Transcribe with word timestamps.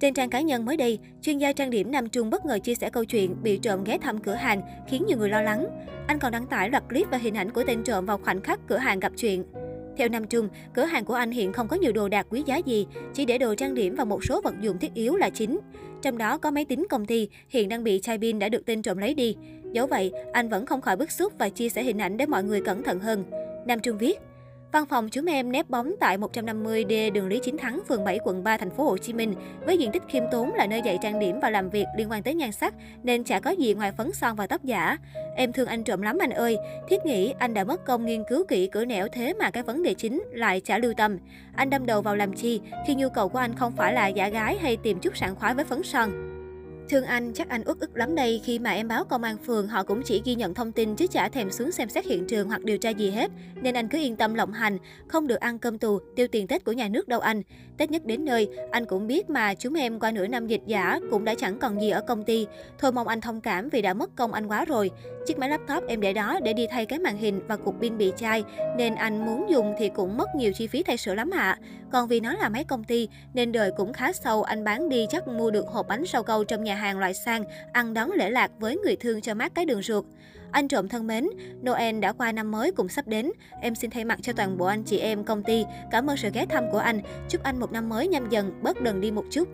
Trên 0.00 0.14
trang 0.14 0.30
cá 0.30 0.40
nhân 0.40 0.64
mới 0.64 0.76
đây, 0.76 0.98
chuyên 1.22 1.38
gia 1.38 1.52
trang 1.52 1.70
điểm 1.70 1.92
Nam 1.92 2.08
Trung 2.08 2.30
bất 2.30 2.44
ngờ 2.44 2.58
chia 2.58 2.74
sẻ 2.74 2.90
câu 2.90 3.04
chuyện 3.04 3.36
bị 3.42 3.58
trộm 3.58 3.84
ghé 3.84 3.98
thăm 3.98 4.18
cửa 4.18 4.34
hàng, 4.34 4.62
khiến 4.88 5.04
nhiều 5.06 5.18
người 5.18 5.28
lo 5.28 5.42
lắng. 5.42 5.66
Anh 6.06 6.18
còn 6.18 6.32
đăng 6.32 6.46
tải 6.46 6.70
loạt 6.70 6.82
clip 6.88 7.06
và 7.10 7.18
hình 7.18 7.34
ảnh 7.34 7.50
của 7.50 7.64
tên 7.66 7.82
trộm 7.84 8.06
vào 8.06 8.18
khoảnh 8.18 8.40
khắc 8.40 8.60
cửa 8.68 8.76
hàng 8.76 9.00
gặp 9.00 9.12
chuyện. 9.16 9.44
Theo 9.96 10.08
Nam 10.08 10.26
Trung, 10.26 10.48
cửa 10.74 10.84
hàng 10.84 11.04
của 11.04 11.14
anh 11.14 11.30
hiện 11.30 11.52
không 11.52 11.68
có 11.68 11.76
nhiều 11.76 11.92
đồ 11.92 12.08
đạc 12.08 12.26
quý 12.30 12.42
giá 12.46 12.56
gì, 12.56 12.86
chỉ 13.14 13.24
để 13.24 13.38
đồ 13.38 13.54
trang 13.54 13.74
điểm 13.74 13.94
và 13.94 14.04
một 14.04 14.24
số 14.24 14.40
vật 14.40 14.54
dụng 14.60 14.78
thiết 14.78 14.94
yếu 14.94 15.16
là 15.16 15.30
chính. 15.30 15.58
Trong 16.02 16.18
đó 16.18 16.38
có 16.38 16.50
máy 16.50 16.64
tính 16.64 16.86
công 16.90 17.06
ty, 17.06 17.28
hiện 17.48 17.68
đang 17.68 17.84
bị 17.84 18.00
chai 18.02 18.18
pin 18.18 18.38
đã 18.38 18.48
được 18.48 18.66
tên 18.66 18.82
trộm 18.82 18.98
lấy 18.98 19.14
đi. 19.14 19.36
Dẫu 19.72 19.86
vậy, 19.86 20.12
anh 20.32 20.48
vẫn 20.48 20.66
không 20.66 20.80
khỏi 20.80 20.96
bức 20.96 21.10
xúc 21.10 21.32
và 21.38 21.48
chia 21.48 21.68
sẻ 21.68 21.82
hình 21.82 21.98
ảnh 21.98 22.16
để 22.16 22.26
mọi 22.26 22.44
người 22.44 22.60
cẩn 22.60 22.82
thận 22.82 23.00
hơn. 23.00 23.24
Nam 23.66 23.80
Trung 23.80 23.98
viết, 23.98 24.18
Văn 24.72 24.86
phòng 24.86 25.08
chúng 25.08 25.26
em 25.26 25.52
nép 25.52 25.70
bóng 25.70 25.94
tại 26.00 26.18
150D 26.18 27.12
đường 27.12 27.28
Lý 27.28 27.40
Chính 27.42 27.58
Thắng, 27.58 27.80
phường 27.88 28.04
7, 28.04 28.18
quận 28.24 28.44
3, 28.44 28.56
thành 28.56 28.70
phố 28.70 28.84
Hồ 28.84 28.98
Chí 28.98 29.12
Minh. 29.12 29.34
Với 29.66 29.78
diện 29.78 29.92
tích 29.92 30.02
khiêm 30.08 30.22
tốn 30.32 30.54
là 30.54 30.66
nơi 30.66 30.82
dạy 30.84 30.98
trang 31.02 31.18
điểm 31.18 31.40
và 31.42 31.50
làm 31.50 31.70
việc 31.70 31.84
liên 31.96 32.10
quan 32.10 32.22
tới 32.22 32.34
nhan 32.34 32.52
sắc, 32.52 32.74
nên 33.02 33.24
chả 33.24 33.40
có 33.40 33.50
gì 33.50 33.74
ngoài 33.74 33.92
phấn 33.92 34.12
son 34.12 34.36
và 34.36 34.46
tóc 34.46 34.64
giả. 34.64 34.98
Em 35.36 35.52
thương 35.52 35.68
anh 35.68 35.84
trộm 35.84 36.02
lắm 36.02 36.18
anh 36.20 36.30
ơi. 36.30 36.56
Thiết 36.88 37.06
nghĩ 37.06 37.34
anh 37.38 37.54
đã 37.54 37.64
mất 37.64 37.84
công 37.84 38.06
nghiên 38.06 38.24
cứu 38.28 38.44
kỹ 38.44 38.66
cửa 38.72 38.84
nẻo 38.84 39.08
thế 39.12 39.34
mà 39.34 39.50
cái 39.50 39.62
vấn 39.62 39.82
đề 39.82 39.94
chính 39.94 40.22
lại 40.32 40.60
chả 40.60 40.78
lưu 40.78 40.92
tâm. 40.96 41.18
Anh 41.54 41.70
đâm 41.70 41.86
đầu 41.86 42.02
vào 42.02 42.16
làm 42.16 42.32
chi 42.32 42.60
khi 42.86 42.94
nhu 42.94 43.08
cầu 43.08 43.28
của 43.28 43.38
anh 43.38 43.54
không 43.56 43.72
phải 43.72 43.92
là 43.92 44.08
giả 44.08 44.28
gái 44.28 44.58
hay 44.62 44.76
tìm 44.76 44.98
chút 45.00 45.16
sảng 45.16 45.36
khoái 45.36 45.54
với 45.54 45.64
phấn 45.64 45.82
son. 45.82 46.29
Thương 46.90 47.04
anh, 47.04 47.32
chắc 47.34 47.48
anh 47.48 47.62
uất 47.66 47.80
ức 47.80 47.96
lắm 47.96 48.14
đây 48.14 48.40
khi 48.44 48.58
mà 48.58 48.70
em 48.70 48.88
báo 48.88 49.04
công 49.04 49.22
an 49.22 49.36
phường 49.46 49.68
họ 49.68 49.82
cũng 49.82 50.02
chỉ 50.02 50.22
ghi 50.24 50.34
nhận 50.34 50.54
thông 50.54 50.72
tin 50.72 50.96
chứ 50.96 51.06
chả 51.06 51.28
thèm 51.28 51.50
xuống 51.50 51.72
xem 51.72 51.88
xét 51.88 52.04
hiện 52.04 52.26
trường 52.26 52.48
hoặc 52.48 52.62
điều 52.62 52.78
tra 52.78 52.90
gì 52.90 53.10
hết. 53.10 53.30
Nên 53.54 53.74
anh 53.74 53.88
cứ 53.88 53.98
yên 53.98 54.16
tâm 54.16 54.34
lộng 54.34 54.52
hành, 54.52 54.78
không 55.08 55.26
được 55.26 55.40
ăn 55.40 55.58
cơm 55.58 55.78
tù, 55.78 55.98
tiêu 56.16 56.26
tiền 56.28 56.46
Tết 56.46 56.64
của 56.64 56.72
nhà 56.72 56.88
nước 56.88 57.08
đâu 57.08 57.20
anh. 57.20 57.42
Tết 57.78 57.90
nhất 57.90 58.04
đến 58.04 58.24
nơi, 58.24 58.48
anh 58.70 58.86
cũng 58.86 59.06
biết 59.06 59.30
mà 59.30 59.54
chúng 59.54 59.74
em 59.74 60.00
qua 60.00 60.10
nửa 60.10 60.26
năm 60.26 60.46
dịch 60.46 60.62
giả 60.66 61.00
cũng 61.10 61.24
đã 61.24 61.34
chẳng 61.34 61.58
còn 61.58 61.80
gì 61.80 61.90
ở 61.90 62.00
công 62.00 62.24
ty. 62.24 62.46
Thôi 62.78 62.92
mong 62.92 63.08
anh 63.08 63.20
thông 63.20 63.40
cảm 63.40 63.68
vì 63.68 63.82
đã 63.82 63.94
mất 63.94 64.16
công 64.16 64.32
anh 64.32 64.46
quá 64.46 64.64
rồi. 64.64 64.90
Chiếc 65.26 65.38
máy 65.38 65.48
laptop 65.48 65.88
em 65.88 66.00
để 66.00 66.12
đó 66.12 66.40
để 66.42 66.52
đi 66.52 66.66
thay 66.70 66.86
cái 66.86 66.98
màn 66.98 67.16
hình 67.16 67.40
và 67.48 67.56
cục 67.56 67.80
pin 67.80 67.98
bị 67.98 68.12
chai, 68.16 68.44
nên 68.76 68.94
anh 68.94 69.26
muốn 69.26 69.50
dùng 69.50 69.74
thì 69.78 69.88
cũng 69.88 70.16
mất 70.16 70.28
nhiều 70.34 70.52
chi 70.52 70.66
phí 70.66 70.82
thay 70.82 70.96
sửa 70.96 71.14
lắm 71.14 71.30
ạ. 71.30 71.58
Còn 71.92 72.08
vì 72.08 72.20
nó 72.20 72.32
là 72.32 72.48
máy 72.48 72.64
công 72.64 72.84
ty 72.84 73.08
nên 73.34 73.52
đời 73.52 73.70
cũng 73.76 73.92
khá 73.92 74.12
sâu, 74.12 74.42
anh 74.42 74.64
bán 74.64 74.88
đi 74.88 75.06
chắc 75.10 75.28
mua 75.28 75.50
được 75.50 75.66
hộp 75.66 75.88
bánh 75.88 76.06
sau 76.06 76.22
câu 76.22 76.44
trong 76.44 76.64
nhà 76.64 76.74
hàng 76.80 76.98
loại 76.98 77.14
sang, 77.14 77.44
ăn 77.72 77.94
đón 77.94 78.12
lễ 78.12 78.30
lạc 78.30 78.50
với 78.58 78.76
người 78.76 78.96
thương 78.96 79.20
cho 79.20 79.34
mát 79.34 79.52
cái 79.54 79.64
đường 79.64 79.82
ruột. 79.82 80.04
Anh 80.50 80.68
trộm 80.68 80.88
thân 80.88 81.06
mến, 81.06 81.26
Noel 81.66 82.00
đã 82.00 82.12
qua 82.12 82.32
năm 82.32 82.50
mới 82.50 82.72
cũng 82.72 82.88
sắp 82.88 83.08
đến. 83.08 83.30
Em 83.60 83.74
xin 83.74 83.90
thay 83.90 84.04
mặt 84.04 84.18
cho 84.22 84.32
toàn 84.32 84.58
bộ 84.58 84.66
anh 84.66 84.82
chị 84.82 84.98
em 84.98 85.24
công 85.24 85.42
ty, 85.42 85.64
cảm 85.90 86.10
ơn 86.10 86.16
sự 86.16 86.30
ghé 86.34 86.46
thăm 86.46 86.64
của 86.72 86.78
anh. 86.78 87.00
Chúc 87.28 87.42
anh 87.42 87.60
một 87.60 87.72
năm 87.72 87.88
mới 87.88 88.08
nhâm 88.08 88.30
dần, 88.30 88.52
bớt 88.62 88.80
đần 88.80 89.00
đi 89.00 89.10
một 89.10 89.24
chút. 89.30 89.48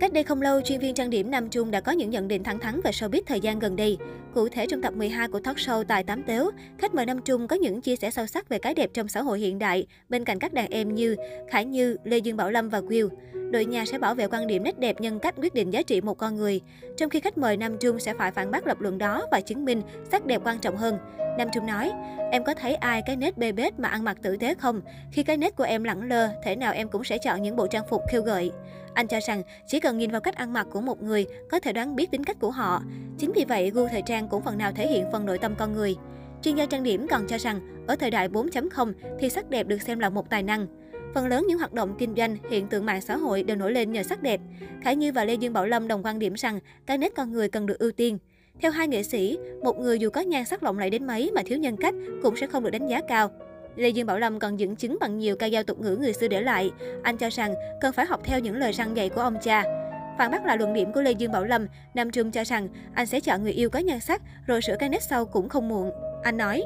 Cách 0.00 0.12
đây 0.12 0.24
không 0.24 0.42
lâu, 0.42 0.60
chuyên 0.60 0.80
viên 0.80 0.94
trang 0.94 1.10
điểm 1.10 1.30
Nam 1.30 1.50
Trung 1.50 1.70
đã 1.70 1.80
có 1.80 1.92
những 1.92 2.10
nhận 2.10 2.28
định 2.28 2.44
thẳng 2.44 2.58
thắn 2.58 2.80
về 2.84 2.90
showbiz 2.90 3.22
thời 3.26 3.40
gian 3.40 3.58
gần 3.58 3.76
đây. 3.76 3.98
Cụ 4.34 4.48
thể 4.48 4.66
trong 4.66 4.82
tập 4.82 4.94
12 4.94 5.28
của 5.28 5.40
talk 5.40 5.56
show 5.56 5.84
Tài 5.84 6.04
Tám 6.04 6.22
Tếu, 6.22 6.50
khách 6.78 6.94
mời 6.94 7.06
Nam 7.06 7.22
Trung 7.22 7.48
có 7.48 7.56
những 7.56 7.80
chia 7.80 7.96
sẻ 7.96 8.10
sâu 8.10 8.26
sắc 8.26 8.48
về 8.48 8.58
cái 8.58 8.74
đẹp 8.74 8.90
trong 8.94 9.08
xã 9.08 9.22
hội 9.22 9.40
hiện 9.40 9.58
đại, 9.58 9.86
bên 10.08 10.24
cạnh 10.24 10.38
các 10.38 10.52
đàn 10.52 10.70
em 10.70 10.94
như 10.94 11.16
Khải 11.50 11.64
Như, 11.64 11.96
Lê 12.04 12.18
Dương 12.18 12.36
Bảo 12.36 12.50
Lâm 12.50 12.68
và 12.68 12.80
Will. 12.80 13.08
Đội 13.50 13.64
nhà 13.64 13.84
sẽ 13.84 13.98
bảo 13.98 14.14
vệ 14.14 14.26
quan 14.26 14.46
điểm 14.46 14.62
nét 14.62 14.78
đẹp 14.78 15.00
nhân 15.00 15.18
cách 15.18 15.34
quyết 15.36 15.54
định 15.54 15.72
giá 15.72 15.82
trị 15.82 16.00
một 16.00 16.14
con 16.14 16.36
người, 16.36 16.60
trong 16.96 17.10
khi 17.10 17.20
khách 17.20 17.38
mời 17.38 17.56
Nam 17.56 17.78
Trung 17.78 17.98
sẽ 17.98 18.14
phải 18.14 18.30
phản 18.30 18.50
bác 18.50 18.66
lập 18.66 18.80
luận 18.80 18.98
đó 18.98 19.26
và 19.30 19.40
chứng 19.40 19.64
minh 19.64 19.82
sắc 20.10 20.26
đẹp 20.26 20.40
quan 20.44 20.58
trọng 20.58 20.76
hơn. 20.76 20.98
Nam 21.38 21.48
Trung 21.54 21.66
nói, 21.66 21.92
em 22.32 22.44
có 22.44 22.54
thấy 22.54 22.74
ai 22.74 23.02
cái 23.06 23.16
nết 23.16 23.38
bê 23.38 23.52
bết 23.52 23.78
mà 23.78 23.88
ăn 23.88 24.04
mặc 24.04 24.18
tử 24.22 24.36
tế 24.36 24.54
không? 24.54 24.80
Khi 25.12 25.22
cái 25.22 25.36
nết 25.36 25.56
của 25.56 25.64
em 25.64 25.84
lẳng 25.84 26.02
lơ, 26.02 26.28
thể 26.44 26.56
nào 26.56 26.72
em 26.72 26.88
cũng 26.88 27.04
sẽ 27.04 27.18
chọn 27.18 27.42
những 27.42 27.56
bộ 27.56 27.66
trang 27.66 27.86
phục 27.90 28.02
khiêu 28.10 28.22
gợi. 28.22 28.52
Anh 28.94 29.06
cho 29.06 29.20
rằng 29.26 29.42
chỉ 29.66 29.80
cần 29.80 29.98
nhìn 29.98 30.10
vào 30.10 30.20
cách 30.20 30.36
ăn 30.36 30.52
mặc 30.52 30.66
của 30.70 30.80
một 30.80 31.02
người 31.02 31.26
có 31.50 31.60
thể 31.60 31.72
đoán 31.72 31.96
biết 31.96 32.10
tính 32.10 32.24
cách 32.24 32.36
của 32.40 32.50
họ. 32.50 32.82
Chính 33.18 33.32
vì 33.32 33.44
vậy, 33.44 33.70
gu 33.70 33.88
thời 33.88 34.02
trang 34.02 34.28
cũng 34.28 34.42
phần 34.42 34.58
nào 34.58 34.72
thể 34.72 34.88
hiện 34.88 35.04
phần 35.12 35.26
nội 35.26 35.38
tâm 35.38 35.54
con 35.58 35.72
người. 35.72 35.96
Chuyên 36.42 36.56
gia 36.56 36.66
trang 36.66 36.82
điểm 36.82 37.06
còn 37.10 37.26
cho 37.26 37.38
rằng, 37.38 37.60
ở 37.86 37.96
thời 37.96 38.10
đại 38.10 38.28
4.0 38.28 38.92
thì 39.18 39.30
sắc 39.30 39.50
đẹp 39.50 39.66
được 39.66 39.82
xem 39.82 39.98
là 39.98 40.08
một 40.10 40.30
tài 40.30 40.42
năng. 40.42 40.66
Phần 41.14 41.26
lớn 41.26 41.44
những 41.48 41.58
hoạt 41.58 41.72
động 41.72 41.94
kinh 41.98 42.14
doanh, 42.16 42.36
hiện 42.50 42.66
tượng 42.66 42.86
mạng 42.86 43.00
xã 43.00 43.16
hội 43.16 43.42
đều 43.42 43.56
nổi 43.56 43.72
lên 43.72 43.92
nhờ 43.92 44.02
sắc 44.02 44.22
đẹp. 44.22 44.40
Khải 44.82 44.96
Như 44.96 45.12
và 45.12 45.24
Lê 45.24 45.34
Dương 45.34 45.52
Bảo 45.52 45.66
Lâm 45.66 45.88
đồng 45.88 46.02
quan 46.02 46.18
điểm 46.18 46.34
rằng 46.34 46.60
cái 46.86 46.98
nét 46.98 47.12
con 47.16 47.32
người 47.32 47.48
cần 47.48 47.66
được 47.66 47.78
ưu 47.78 47.92
tiên. 47.92 48.18
Theo 48.60 48.70
hai 48.70 48.88
nghệ 48.88 49.02
sĩ, 49.02 49.38
một 49.62 49.78
người 49.78 49.98
dù 49.98 50.10
có 50.10 50.20
nhan 50.20 50.44
sắc 50.44 50.62
lộng 50.62 50.78
lẫy 50.78 50.90
đến 50.90 51.06
mấy 51.06 51.30
mà 51.34 51.42
thiếu 51.46 51.58
nhân 51.58 51.76
cách 51.76 51.94
cũng 52.22 52.36
sẽ 52.36 52.46
không 52.46 52.64
được 52.64 52.70
đánh 52.70 52.88
giá 52.88 53.00
cao. 53.08 53.30
Lê 53.76 53.88
Dương 53.88 54.06
Bảo 54.06 54.18
Lâm 54.18 54.38
còn 54.38 54.58
dẫn 54.58 54.76
chứng 54.76 54.96
bằng 55.00 55.18
nhiều 55.18 55.36
ca 55.36 55.48
dao 55.50 55.62
tục 55.62 55.80
ngữ 55.80 55.96
người 55.96 56.12
xưa 56.12 56.28
để 56.28 56.40
lại. 56.40 56.70
Anh 57.02 57.16
cho 57.16 57.28
rằng 57.28 57.54
cần 57.80 57.92
phải 57.92 58.06
học 58.06 58.20
theo 58.24 58.40
những 58.40 58.56
lời 58.56 58.72
răng 58.72 58.96
dạy 58.96 59.08
của 59.08 59.20
ông 59.20 59.36
cha. 59.42 59.64
Phản 60.18 60.30
bác 60.30 60.46
lại 60.46 60.58
luận 60.58 60.74
điểm 60.74 60.92
của 60.92 61.02
Lê 61.02 61.12
Dương 61.12 61.32
Bảo 61.32 61.44
Lâm, 61.44 61.66
Nam 61.94 62.10
Trung 62.10 62.30
cho 62.30 62.44
rằng 62.44 62.68
anh 62.94 63.06
sẽ 63.06 63.20
chọn 63.20 63.42
người 63.42 63.52
yêu 63.52 63.70
có 63.70 63.78
nhan 63.78 64.00
sắc 64.00 64.22
rồi 64.46 64.62
sửa 64.62 64.76
cái 64.78 64.88
nét 64.88 65.02
sau 65.02 65.26
cũng 65.26 65.48
không 65.48 65.68
muộn. 65.68 65.90
Anh 66.22 66.36
nói, 66.36 66.62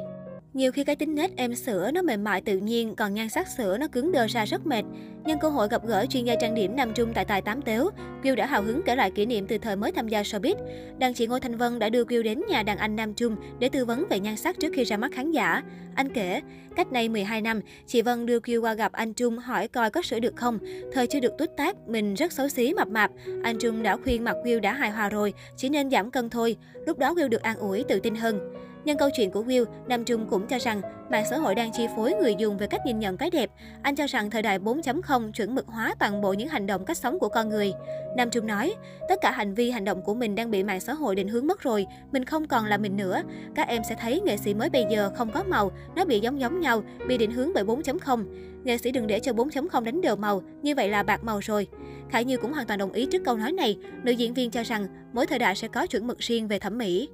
nhiều 0.55 0.73
khi 0.73 0.85
cái 0.85 0.97
tính 0.97 1.15
nết 1.15 1.31
em 1.37 1.55
sữa 1.55 1.91
nó 1.95 2.03
mềm 2.03 2.25
mại 2.25 2.41
tự 2.41 2.57
nhiên, 2.59 2.95
còn 2.97 3.15
nhan 3.15 3.29
sắc 3.29 3.49
sữa 3.49 3.79
nó 3.79 3.89
cứng 3.89 4.13
đơ 4.13 4.27
ra 4.27 4.45
rất 4.45 4.67
mệt. 4.67 4.85
Nhân 5.25 5.39
cơ 5.41 5.49
hội 5.49 5.69
gặp 5.69 5.87
gỡ 5.87 6.07
chuyên 6.07 6.25
gia 6.25 6.35
trang 6.35 6.55
điểm 6.55 6.77
Nam 6.77 6.93
Trung 6.95 7.13
tại 7.15 7.25
Tài 7.25 7.43
Tám 7.43 7.63
Tếu, 7.63 7.91
Kiều 8.23 8.35
đã 8.35 8.47
hào 8.47 8.63
hứng 8.63 8.83
kể 8.83 8.97
lại 8.97 9.11
kỷ 9.11 9.27
niệm 9.27 9.47
từ 9.47 9.59
thời 9.59 9.77
mới 9.77 9.93
tham 9.93 10.09
gia 10.09 10.23
showbiz. 10.23 10.55
Đàn 10.99 11.15
chị 11.15 11.27
Ngô 11.27 11.39
Thanh 11.39 11.57
Vân 11.57 11.79
đã 11.79 11.89
đưa 11.89 12.05
Kiều 12.05 12.23
đến 12.23 12.43
nhà 12.49 12.63
đàn 12.63 12.79
anh 12.79 12.97
Nam 12.97 13.15
Trung 13.15 13.37
để 13.59 13.69
tư 13.69 13.85
vấn 13.85 14.07
về 14.11 14.21
nhan 14.21 14.37
sắc 14.37 14.57
trước 14.61 14.73
khi 14.75 14.85
ra 14.85 14.97
mắt 14.97 15.13
khán 15.15 15.33
giả. 15.33 15.63
Anh 15.95 16.09
kể, 16.09 16.41
cách 16.77 16.93
đây 16.93 17.09
12 17.09 17.41
năm, 17.41 17.61
chị 17.87 18.03
Vân 18.03 18.27
đưa 18.27 18.41
Kiều 18.41 18.63
qua 18.63 18.75
gặp 18.75 18.93
anh 18.93 19.15
Trung 19.15 19.39
hỏi 19.39 19.69
coi 19.69 19.91
có 19.91 20.03
sửa 20.03 20.21
được 20.21 20.37
không. 20.37 20.59
Thời 20.93 21.07
chưa 21.07 21.21
được 21.21 21.33
tút 21.39 21.51
tác, 21.57 21.77
mình 21.89 22.15
rất 22.15 22.33
xấu 22.33 22.49
xí 22.49 22.75
mập 22.75 22.89
mạp. 22.89 23.11
Anh 23.43 23.59
Trung 23.59 23.83
đã 23.83 23.97
khuyên 23.97 24.25
mặt 24.25 24.37
Kiều 24.45 24.61
đã 24.61 24.73
hài 24.73 24.91
hòa 24.91 25.09
rồi, 25.09 25.33
chỉ 25.57 25.69
nên 25.69 25.91
giảm 25.91 26.11
cân 26.11 26.31
thôi. 26.31 26.57
Lúc 26.87 26.99
đó 26.99 27.15
Kiều 27.15 27.29
được 27.29 27.43
an 27.43 27.57
ủi, 27.57 27.85
tự 27.85 28.01
tin 28.01 28.15
hơn. 28.15 28.53
Nhân 28.85 28.97
câu 28.97 29.11
chuyện 29.11 29.31
của 29.31 29.43
Will, 29.43 29.65
Nam 29.87 30.05
Trung 30.05 30.27
cũng 30.31 30.47
cho 30.47 30.59
rằng 30.59 30.81
mạng 31.11 31.25
xã 31.31 31.39
hội 31.39 31.55
đang 31.55 31.73
chi 31.73 31.87
phối 31.97 32.15
người 32.15 32.35
dùng 32.39 32.59
về 32.59 32.67
cách 32.67 32.81
nhìn 32.87 32.99
nhận 32.99 33.17
cái 33.17 33.31
đẹp. 33.31 33.51
Anh 33.83 33.97
cho 33.97 34.07
rằng 34.07 34.31
thời 34.31 34.43
đại 34.43 34.59
4.0 34.59 35.33
chuẩn 35.33 35.55
mực 35.55 35.67
hóa 35.67 35.95
toàn 35.99 36.21
bộ 36.21 36.33
những 36.33 36.49
hành 36.49 36.67
động 36.67 36.85
cách 36.85 36.97
sống 36.97 37.19
của 37.19 37.29
con 37.29 37.49
người. 37.49 37.73
Nam 38.17 38.31
Trung 38.31 38.47
nói, 38.47 38.75
tất 39.09 39.21
cả 39.21 39.31
hành 39.31 39.55
vi 39.55 39.71
hành 39.71 39.85
động 39.85 40.03
của 40.03 40.15
mình 40.15 40.35
đang 40.35 40.51
bị 40.51 40.63
mạng 40.63 40.81
xã 40.81 40.95
hội 40.95 41.15
định 41.15 41.29
hướng 41.29 41.47
mất 41.47 41.61
rồi, 41.61 41.87
mình 42.13 42.25
không 42.25 42.49
còn 42.49 42.65
là 42.65 42.79
mình 42.79 42.97
nữa. 42.97 43.23
Các 43.55 43.69
em 43.69 43.83
sẽ 43.89 43.95
thấy 44.01 44.21
nghệ 44.21 44.37
sĩ 44.37 44.55
mới 44.55 44.71
bây 44.71 44.85
giờ 44.91 45.11
không 45.17 45.31
có 45.31 45.43
màu, 45.43 45.71
nó 45.97 46.05
bị 46.05 46.21
giống 46.21 46.41
giống 46.41 46.61
nhau, 46.61 46.83
bị 47.09 47.19
định 47.19 47.31
hướng 47.31 47.53
bởi 47.55 47.65
4.0. 47.65 48.25
Nghệ 48.65 48.79
sĩ 48.79 48.91
đừng 48.93 49.07
để 49.07 49.21
cho 49.21 49.33
4.0 49.33 49.85
đánh 49.85 50.01
đều 50.01 50.17
màu, 50.17 50.43
như 50.63 50.75
vậy 50.75 50.89
là 50.89 51.03
bạc 51.03 51.25
màu 51.25 51.41
rồi. 51.43 51.69
Khải 52.11 52.25
Như 52.25 52.37
cũng 52.37 52.53
hoàn 52.53 52.67
toàn 52.67 52.79
đồng 52.79 52.93
ý 52.93 53.07
trước 53.07 53.23
câu 53.25 53.37
nói 53.37 53.53
này. 53.53 53.79
Nữ 54.03 54.13
diễn 54.13 54.35
viên 54.35 54.51
cho 54.51 54.63
rằng 54.63 54.87
mỗi 55.13 55.27
thời 55.27 55.39
đại 55.39 55.55
sẽ 55.55 55.69
có 55.69 55.87
chuẩn 55.87 56.07
mực 56.07 56.19
riêng 56.19 56.49
về 56.49 56.59
thẩm 56.59 56.79
mỹ. 56.79 57.09